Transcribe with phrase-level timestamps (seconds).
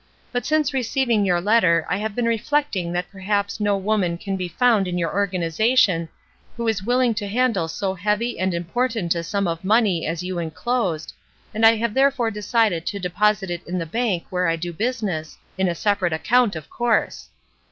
[0.31, 4.49] But since receiving your letter I have been reflecting that perhaps no woman can be
[4.49, 6.09] foimd in your organization
[6.57, 10.39] who is willing to handle so heavy and important a sum of money as you
[10.39, 11.13] enclosed,
[11.53, 15.37] and I have therefore decided to deposit it in the bank where I do business,
[15.55, 17.29] in a separate account, of course.